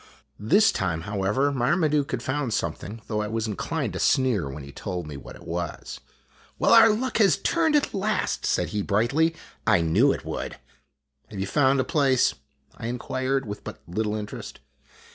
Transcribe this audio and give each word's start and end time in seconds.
This 0.39 0.71
time, 0.71 1.01
however, 1.01 1.51
Marmaduke 1.51 2.09
had 2.09 2.23
found 2.23 2.55
something 2.55 3.03
though 3.05 3.21
I 3.21 3.27
was 3.27 3.45
inclined 3.45 3.93
to 3.93 3.99
sneer 3.99 4.49
when 4.49 4.63
he 4.63 4.71
told 4.71 5.05
me 5.05 5.15
what 5.15 5.35
it 5.35 5.43
was. 5.45 5.99
THE 5.99 6.01
TONGALOO 6.01 6.05
TOURNAMENT 6.09 6.53
15" 6.57 6.57
Well, 6.59 6.73
our 6.73 6.89
luck 6.89 7.17
has 7.19 7.37
turned 7.37 7.75
at 7.75 7.93
last!" 7.93 8.43
said 8.47 8.69
he, 8.69 8.81
brightly." 8.81 9.35
I 9.77 9.81
knew 9.81 10.11
it 10.11 10.25
would."" 10.25 10.57
Have 11.29 11.39
you 11.39 11.45
found 11.45 11.79
a 11.79 11.83
place?" 11.83 12.33
I 12.79 12.87
inquired, 12.87 13.45
with 13.45 13.63
but 13.63 13.83
little 13.87 14.15
interest. 14.15 14.59